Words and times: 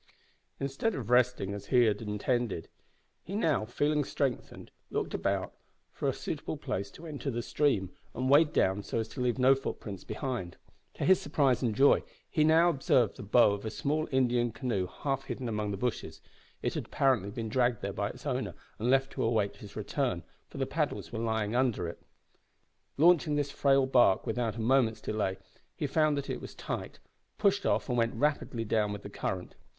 Instead 0.59 0.95
of 0.95 1.11
resting 1.11 1.53
as 1.53 1.67
he 1.67 1.83
had 1.83 2.01
intended, 2.01 2.67
he 3.21 3.35
now, 3.35 3.65
feeling 3.65 4.03
strengthened, 4.03 4.71
looked 4.89 5.13
about 5.13 5.53
for 5.91 6.07
a 6.07 6.11
suitable 6.11 6.57
place 6.57 6.89
to 6.89 7.05
enter 7.05 7.29
the 7.29 7.43
stream 7.43 7.91
and 8.15 8.27
wade 8.27 8.51
down 8.51 8.81
so 8.81 8.97
as 8.97 9.07
to 9.07 9.21
leave 9.21 9.37
no 9.37 9.53
footprints 9.53 10.03
behind. 10.03 10.57
To 10.95 11.05
his 11.05 11.21
surprise 11.21 11.61
and 11.61 11.75
joy 11.75 12.01
he 12.27 12.49
observed 12.49 13.15
the 13.15 13.21
bow 13.21 13.51
of 13.51 13.63
a 13.63 13.69
small 13.69 14.07
Indian 14.11 14.51
canoe 14.51 14.87
half 14.87 15.25
hidden 15.25 15.47
among 15.47 15.69
the 15.69 15.77
bushes. 15.77 16.19
It 16.63 16.73
had 16.73 16.85
apparently 16.87 17.29
been 17.29 17.47
dragged 17.49 17.83
there 17.83 17.93
by 17.93 18.09
its 18.09 18.25
owner, 18.25 18.55
and 18.79 18.89
left 18.89 19.11
to 19.11 19.23
await 19.23 19.57
his 19.57 19.75
return, 19.75 20.23
for 20.47 20.57
the 20.57 20.65
paddles 20.65 21.11
were 21.11 21.19
lying 21.19 21.55
under 21.55 21.87
it. 21.87 22.01
Launching 22.97 23.35
this 23.35 23.51
frail 23.51 23.85
bark 23.85 24.25
without 24.25 24.55
a 24.55 24.61
moment's 24.61 24.99
delay, 24.99 25.37
he 25.75 25.85
found 25.85 26.17
that 26.17 26.27
it 26.27 26.41
was 26.41 26.55
tight; 26.55 26.97
pushed 27.37 27.67
off 27.67 27.87
and 27.87 27.99
went 27.99 28.15
rapidly 28.15 28.65
down 28.65 28.91
with 28.91 29.03
the 29.03 29.07
current. 29.11 29.53